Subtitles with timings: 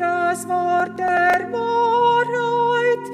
[0.00, 3.04] das Wort der Wahrheit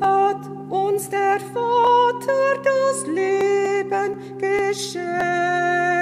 [0.00, 6.01] hat uns der Vater das Leben geschenkt.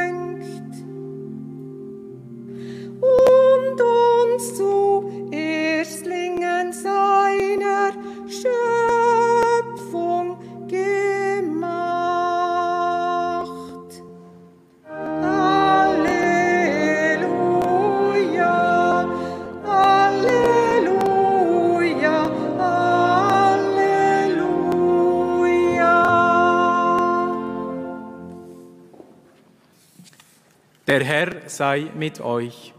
[30.91, 32.75] Der Herr sei mit euch.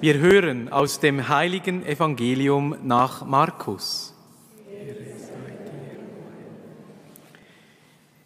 [0.00, 4.12] Wir hören aus dem heiligen Evangelium nach Markus.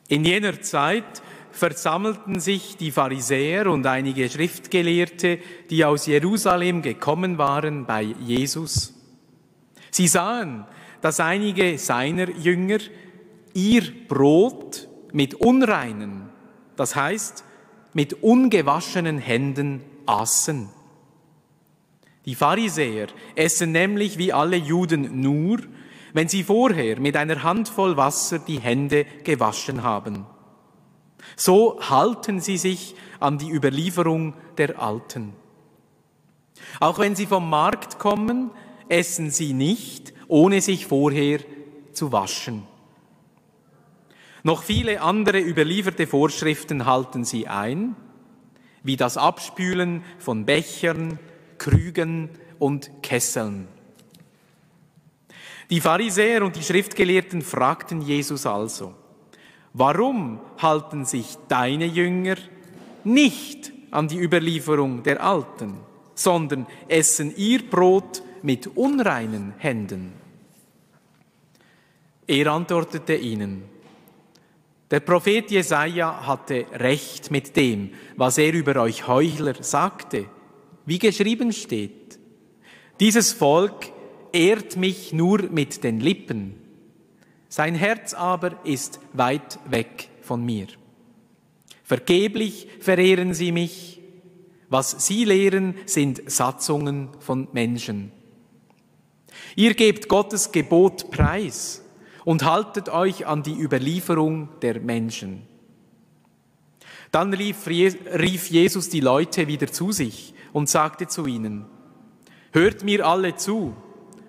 [0.09, 7.84] In jener Zeit versammelten sich die Pharisäer und einige Schriftgelehrte, die aus Jerusalem gekommen waren,
[7.84, 8.95] bei Jesus.
[9.91, 10.65] Sie sahen,
[11.03, 12.78] dass einige seiner Jünger
[13.53, 16.31] ihr Brot mit unreinen,
[16.77, 17.45] das heißt
[17.93, 20.69] mit ungewaschenen Händen aßen.
[22.27, 25.59] Die Pharisäer essen nämlich wie alle Juden nur,
[26.12, 30.27] wenn sie vorher mit einer Handvoll Wasser die Hände gewaschen haben.
[31.37, 35.33] So halten sie sich an die Überlieferung der Alten.
[36.79, 38.50] Auch wenn sie vom Markt kommen,
[38.89, 41.41] essen sie nicht, ohne sich vorher
[41.93, 42.65] zu waschen.
[44.43, 47.95] Noch viele andere überlieferte Vorschriften halten sie ein,
[48.83, 51.19] wie das Abspülen von Bechern,
[51.59, 53.69] Krügen und Kesseln.
[55.69, 58.95] Die Pharisäer und die Schriftgelehrten fragten Jesus also,
[59.73, 62.37] warum halten sich deine Jünger
[63.05, 65.75] nicht an die Überlieferung der Alten,
[66.15, 70.12] sondern essen ihr Brot mit unreinen Händen?
[72.27, 73.65] Er antwortete ihnen,
[74.91, 80.27] der Prophet Jesaja hatte recht mit dem, was er über euch Heuchler sagte,
[80.84, 82.19] wie geschrieben steht.
[82.99, 83.93] Dieses Volk
[84.33, 86.55] ehrt mich nur mit den Lippen,
[87.49, 90.67] sein Herz aber ist weit weg von mir.
[91.84, 94.00] Vergeblich verehren sie mich,
[94.69, 98.12] was sie lehren, sind Satzungen von Menschen.
[99.56, 101.83] Ihr gebt Gottes Gebot preis
[102.25, 105.47] und haltet euch an die Überlieferung der Menschen.
[107.10, 111.66] Dann rief, Jesus die Leute wieder zu sich und sagte zu ihnen,
[112.53, 113.75] Hört mir alle zu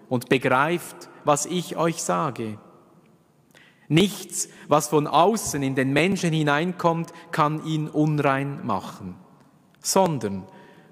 [0.10, 2.60] und begreift, was ich euch sage.
[3.88, 9.16] Nichts, was von außen in den Menschen hineinkommt, kann ihn unrein machen,
[9.80, 10.44] sondern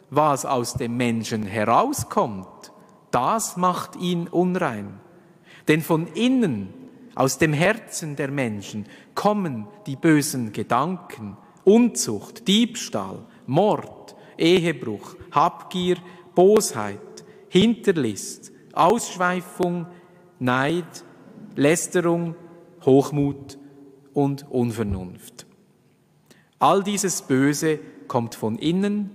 [0.09, 2.71] was aus dem Menschen herauskommt,
[3.11, 4.99] das macht ihn unrein.
[5.67, 6.73] Denn von innen,
[7.19, 11.35] aus dem Herzen der Menschen, kommen die bösen Gedanken,
[11.65, 15.97] Unzucht, Diebstahl, Mord, Ehebruch, Habgier,
[16.33, 19.85] Bosheit, Hinterlist, Ausschweifung,
[20.39, 21.03] Neid,
[21.57, 22.35] Lästerung,
[22.85, 23.57] Hochmut
[24.13, 25.45] und Unvernunft.
[26.57, 29.11] All dieses Böse kommt von innen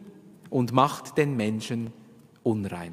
[0.51, 1.91] und macht den Menschen
[2.43, 2.93] unrein.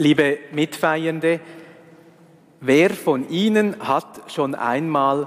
[0.00, 1.40] Liebe Mitfeiernde,
[2.60, 5.26] wer von Ihnen hat schon einmal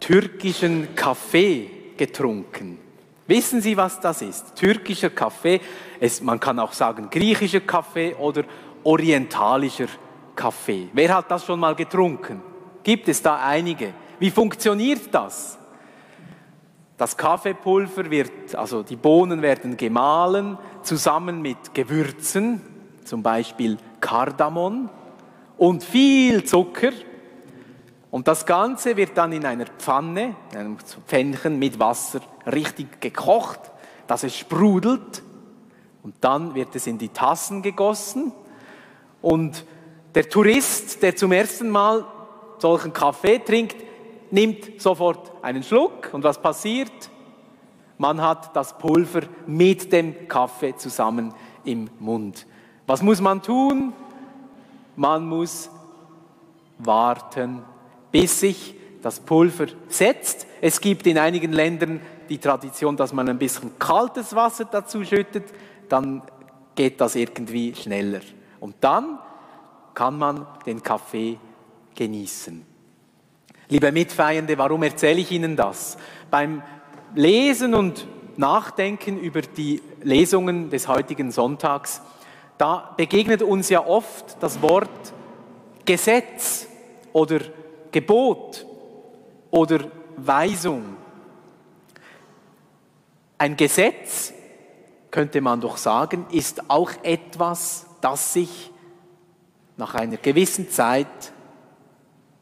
[0.00, 2.80] türkischen Kaffee getrunken?
[3.28, 4.56] Wissen Sie, was das ist?
[4.56, 5.60] Türkischer Kaffee,
[6.00, 8.42] es, man kann auch sagen griechischer Kaffee oder
[8.82, 9.86] orientalischer
[10.34, 10.88] Kaffee.
[10.92, 12.42] Wer hat das schon mal getrunken?
[12.82, 13.94] Gibt es da einige?
[14.18, 15.56] Wie funktioniert das?
[16.96, 22.73] Das Kaffeepulver wird, also die Bohnen werden gemahlen, zusammen mit Gewürzen,
[23.04, 24.88] zum Beispiel Kardamom
[25.56, 26.92] und viel Zucker.
[28.10, 33.60] Und das Ganze wird dann in einer Pfanne, in einem Pfännchen mit Wasser richtig gekocht,
[34.06, 35.22] dass es sprudelt.
[36.02, 38.32] Und dann wird es in die Tassen gegossen.
[39.22, 39.64] Und
[40.14, 42.04] der Tourist, der zum ersten Mal
[42.58, 43.76] solchen Kaffee trinkt,
[44.30, 46.10] nimmt sofort einen Schluck.
[46.12, 46.92] Und was passiert?
[47.98, 51.32] man hat das Pulver mit dem Kaffee zusammen
[51.64, 52.46] im Mund.
[52.86, 53.92] Was muss man tun?
[54.96, 55.70] Man muss
[56.78, 57.62] warten,
[58.12, 60.46] bis sich das Pulver setzt.
[60.60, 65.44] Es gibt in einigen Ländern die Tradition, dass man ein bisschen kaltes Wasser dazu schüttet,
[65.88, 66.22] dann
[66.74, 68.20] geht das irgendwie schneller.
[68.60, 69.18] Und dann
[69.92, 71.38] kann man den Kaffee
[71.94, 72.64] genießen.
[73.68, 75.96] Liebe Mitfeiernde, warum erzähle ich Ihnen das?
[76.30, 76.62] Beim
[77.14, 78.06] Lesen und
[78.36, 82.02] Nachdenken über die Lesungen des heutigen Sonntags,
[82.58, 85.12] da begegnet uns ja oft das Wort
[85.84, 86.66] Gesetz
[87.12, 87.40] oder
[87.90, 88.66] Gebot
[89.50, 89.80] oder
[90.16, 90.96] Weisung.
[93.38, 94.32] Ein Gesetz,
[95.10, 98.72] könnte man doch sagen, ist auch etwas, das sich
[99.76, 101.32] nach einer gewissen Zeit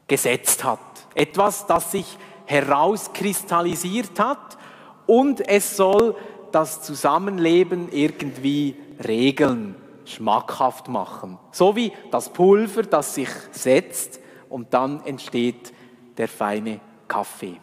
[0.08, 0.78] gesetzt hat.
[1.14, 4.56] Etwas, das sich herauskristallisiert hat
[5.06, 6.16] und es soll
[6.50, 8.76] das Zusammenleben irgendwie
[9.06, 9.74] regeln,
[10.04, 11.38] schmackhaft machen.
[11.50, 15.72] So wie das Pulver, das sich setzt und dann entsteht
[16.16, 17.60] der feine Kaffee.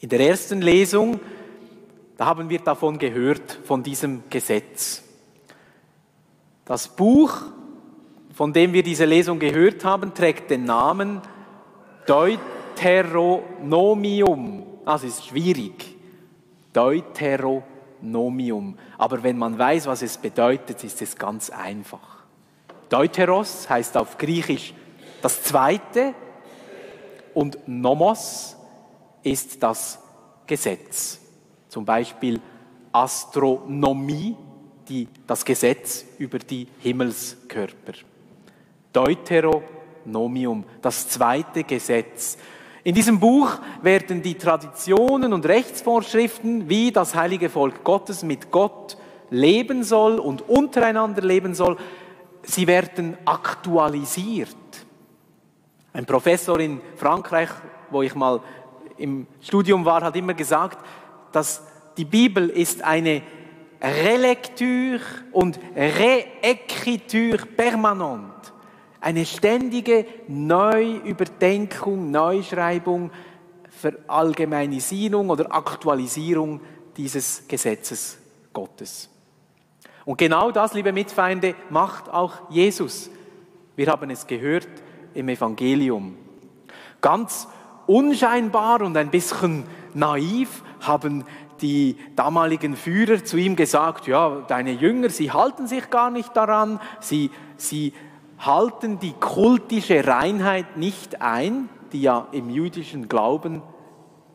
[0.00, 1.20] In der ersten Lesung,
[2.16, 5.02] da haben wir davon gehört, von diesem Gesetz.
[6.64, 7.42] Das Buch,
[8.34, 11.20] von dem wir diese Lesung gehört haben, trägt den Namen
[12.06, 14.66] Deuteronomium.
[14.84, 15.94] Das ist schwierig.
[16.72, 18.76] Deuteronomium.
[18.98, 22.24] Aber wenn man weiß, was es bedeutet, ist es ganz einfach.
[22.88, 24.72] Deuteros heißt auf Griechisch
[25.22, 26.14] das Zweite
[27.34, 28.56] und Nomos
[29.22, 29.98] ist das
[30.46, 31.20] Gesetz.
[31.68, 32.40] Zum Beispiel
[32.92, 34.36] Astronomie,
[34.88, 37.94] die, das Gesetz über die Himmelskörper.
[38.92, 42.38] Deuteronomium, das zweite Gesetz.
[42.86, 48.96] In diesem Buch werden die Traditionen und Rechtsvorschriften, wie das heilige Volk Gottes mit Gott
[49.28, 51.78] leben soll und untereinander leben soll,
[52.44, 54.54] sie werden aktualisiert.
[55.92, 57.48] Ein Professor in Frankreich,
[57.90, 58.40] wo ich mal
[58.98, 60.78] im Studium war, hat immer gesagt,
[61.32, 61.66] dass
[61.96, 63.22] die Bibel ist eine
[63.82, 65.00] Relecture
[65.32, 68.52] und Reécriture permanente
[69.00, 73.10] eine ständige Neuüberdenkung, Neuschreibung,
[73.70, 76.60] Verallgemeinisierung oder Aktualisierung
[76.96, 78.18] dieses Gesetzes
[78.52, 79.10] Gottes.
[80.04, 83.10] Und genau das, liebe Mitfeinde, macht auch Jesus.
[83.74, 84.68] Wir haben es gehört
[85.14, 86.16] im Evangelium.
[87.00, 87.48] Ganz
[87.86, 91.24] unscheinbar und ein bisschen naiv haben
[91.60, 96.80] die damaligen Führer zu ihm gesagt, ja, deine Jünger, sie halten sich gar nicht daran,
[97.00, 97.92] sie, sie
[98.38, 103.62] halten die kultische Reinheit nicht ein, die ja im jüdischen Glauben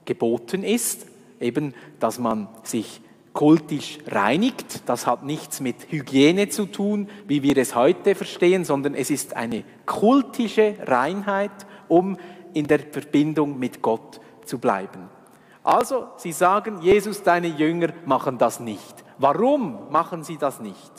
[0.05, 1.05] geboten ist,
[1.39, 3.01] eben, dass man sich
[3.33, 4.89] kultisch reinigt.
[4.89, 9.35] Das hat nichts mit Hygiene zu tun, wie wir es heute verstehen, sondern es ist
[9.35, 11.51] eine kultische Reinheit,
[11.87, 12.17] um
[12.53, 15.09] in der Verbindung mit Gott zu bleiben.
[15.63, 19.03] Also, sie sagen, Jesus, deine Jünger machen das nicht.
[19.19, 20.91] Warum machen sie das nicht?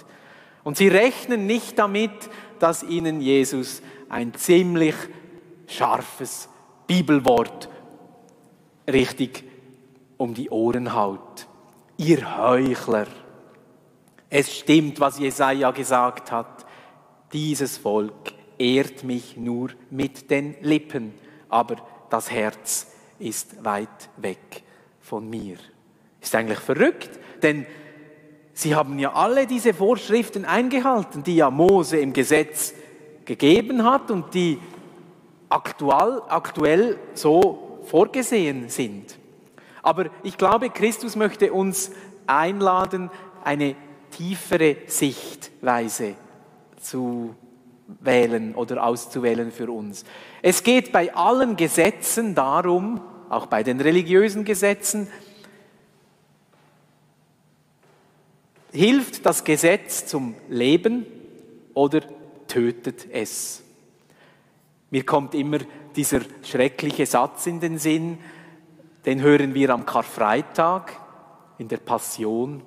[0.64, 2.12] Und sie rechnen nicht damit,
[2.58, 4.94] dass ihnen Jesus ein ziemlich
[5.66, 6.48] scharfes
[6.86, 7.68] Bibelwort
[8.90, 9.44] richtig
[10.16, 11.46] um die Ohren haut.
[11.96, 13.06] Ihr Heuchler.
[14.30, 16.64] Es stimmt, was Jesaja gesagt hat.
[17.32, 21.14] Dieses Volk ehrt mich nur mit den Lippen,
[21.48, 21.76] aber
[22.10, 24.62] das Herz ist weit weg
[25.00, 25.56] von mir.
[26.20, 27.10] Ist eigentlich verrückt,
[27.42, 27.66] denn
[28.54, 32.74] Sie haben ja alle diese Vorschriften eingehalten, die ja Mose im Gesetz
[33.24, 34.58] gegeben hat und die
[35.48, 39.18] aktuell, aktuell so vorgesehen sind.
[39.82, 41.90] Aber ich glaube, Christus möchte uns
[42.26, 43.10] einladen,
[43.42, 43.74] eine
[44.10, 46.14] tiefere Sichtweise
[46.80, 47.34] zu
[48.00, 50.04] wählen oder auszuwählen für uns.
[50.40, 55.08] Es geht bei allen Gesetzen darum, auch bei den religiösen Gesetzen,
[58.72, 61.04] Hilft das Gesetz zum Leben
[61.74, 62.00] oder
[62.48, 63.62] tötet es?
[64.90, 65.58] Mir kommt immer
[65.94, 68.18] dieser schreckliche Satz in den Sinn,
[69.04, 70.92] den hören wir am Karfreitag
[71.58, 72.62] in der Passion.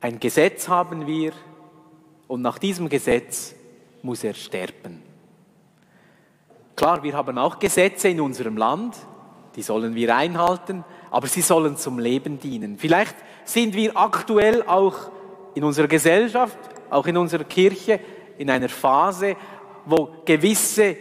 [0.00, 1.32] Ein Gesetz haben wir
[2.26, 3.54] und nach diesem Gesetz
[4.02, 5.00] muss er sterben.
[6.74, 8.96] Klar, wir haben auch Gesetze in unserem Land,
[9.54, 12.78] die sollen wir einhalten, aber sie sollen zum Leben dienen.
[12.78, 13.14] Vielleicht
[13.44, 15.10] sind wir aktuell auch
[15.54, 18.00] in unserer Gesellschaft, auch in unserer Kirche,
[18.38, 19.36] in einer Phase,
[19.84, 20.96] wo gewisse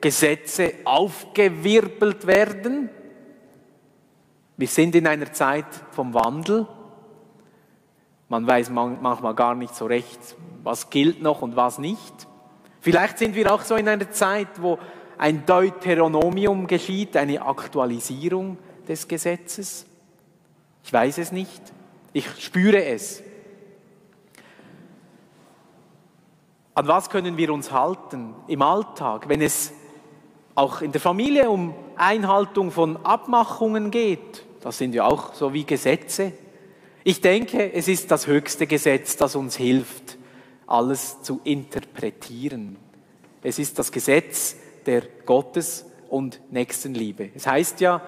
[0.00, 2.88] Gesetze aufgewirbelt werden.
[4.56, 6.68] Wir sind in einer Zeit vom Wandel.
[8.28, 12.28] Man weiß manchmal gar nicht so recht, was gilt noch und was nicht.
[12.80, 14.78] Vielleicht sind wir auch so in einer Zeit, wo
[15.18, 18.56] ein Deuteronomium geschieht, eine Aktualisierung
[18.88, 19.86] des Gesetzes.
[20.84, 21.60] Ich weiß es nicht.
[22.12, 23.22] Ich spüre es.
[26.74, 29.72] An was können wir uns halten im Alltag, wenn es
[30.54, 34.44] auch in der Familie um Einhaltung von Abmachungen geht?
[34.60, 36.32] Das sind ja auch so wie Gesetze.
[37.04, 40.16] Ich denke, es ist das höchste Gesetz, das uns hilft,
[40.66, 42.76] alles zu interpretieren.
[43.42, 47.30] Es ist das Gesetz der Gottes- und Nächstenliebe.
[47.34, 48.00] Es heißt ja,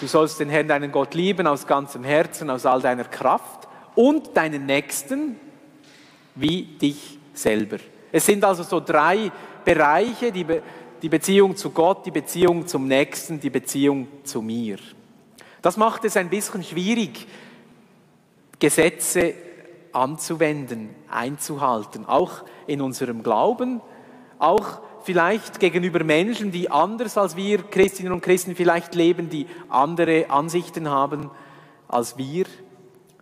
[0.00, 4.36] du sollst den Herrn, deinen Gott lieben aus ganzem Herzen, aus all deiner Kraft und
[4.36, 5.36] deinen Nächsten
[6.34, 7.78] wie dich selber.
[8.12, 9.30] Es sind also so drei
[9.64, 10.62] Bereiche, die, Be
[11.02, 14.78] die Beziehung zu Gott, die Beziehung zum Nächsten, die Beziehung zu mir.
[15.62, 17.26] Das macht es ein bisschen schwierig,
[18.58, 19.34] Gesetze
[19.92, 23.80] anzuwenden, einzuhalten, auch in unserem Glauben,
[24.38, 30.30] auch vielleicht gegenüber Menschen, die anders als wir Christinnen und Christen vielleicht leben, die andere
[30.30, 31.30] Ansichten haben
[31.86, 32.46] als wir.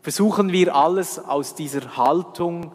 [0.02, 2.73] Versuchen wir alles aus dieser Haltung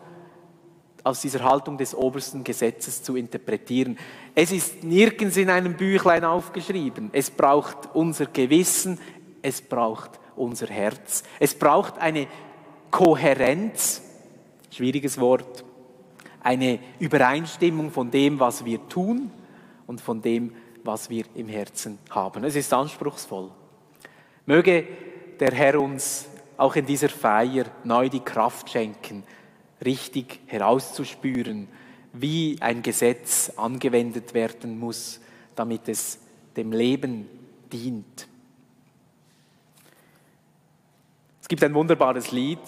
[1.04, 3.98] aus dieser Haltung des obersten Gesetzes zu interpretieren.
[4.36, 7.10] Es ist nirgends in einem Büchlein aufgeschrieben.
[7.12, 9.00] Es braucht unser Gewissen,
[9.42, 11.24] es braucht unser Herz.
[11.40, 12.28] Es braucht eine
[12.92, 14.02] Kohärenz,
[14.70, 15.64] schwieriges Wort,
[16.44, 19.32] eine Übereinstimmung von dem, was wir tun
[19.88, 22.44] und von dem, was wir im Herzen haben.
[22.44, 23.52] Es ist anspruchsvoll.
[24.46, 24.88] Möge
[25.40, 29.24] der Herr uns auch in dieser Feier neu die Kraft schenken,
[29.84, 31.68] richtig herauszuspüren,
[32.14, 35.20] wie ein Gesetz angewendet werden muss,
[35.56, 36.20] damit es
[36.56, 37.28] dem Leben
[37.72, 38.28] dient.
[41.42, 42.60] Es gibt ein wunderbares Lied,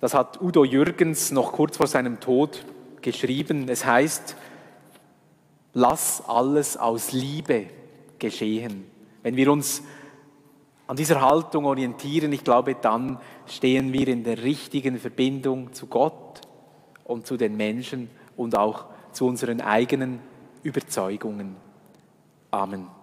[0.00, 2.64] das hat Udo Jürgens noch kurz vor seinem Tod
[3.02, 3.68] geschrieben.
[3.68, 4.36] Es heißt,
[5.74, 7.66] lass alles aus Liebe
[8.18, 8.84] geschehen.
[9.22, 9.82] Wenn wir uns
[10.86, 16.40] an dieser Haltung orientieren, ich glaube, dann stehen wir in der richtigen Verbindung zu Gott
[17.04, 20.20] und zu den Menschen und auch zu unseren eigenen
[20.62, 21.56] Überzeugungen.
[22.50, 22.97] Amen.